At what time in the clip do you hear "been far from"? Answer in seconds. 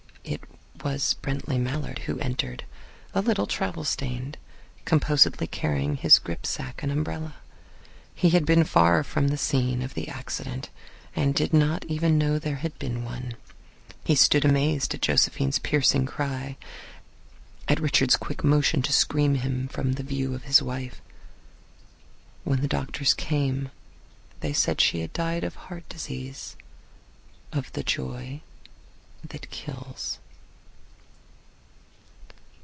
8.47-9.27